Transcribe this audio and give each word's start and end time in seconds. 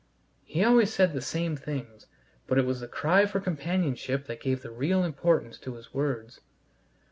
He 0.43 0.63
always 0.63 0.91
said 0.91 1.13
the 1.13 1.21
same 1.21 1.55
things, 1.55 2.07
but 2.47 2.57
it 2.57 2.65
was 2.65 2.79
the 2.79 2.87
cry 2.87 3.27
for 3.27 3.39
companionship 3.39 4.25
that 4.25 4.41
gave 4.41 4.63
the 4.63 4.71
real 4.71 5.03
importance 5.03 5.59
to 5.59 5.75
his 5.75 5.93
words. 5.93 6.41